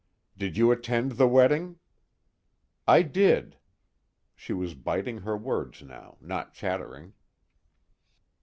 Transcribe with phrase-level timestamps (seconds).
[0.35, 1.75] "Did you attend the wedding?"
[2.87, 3.57] "I did."
[4.35, 7.13] She was biting her words now, not chattering.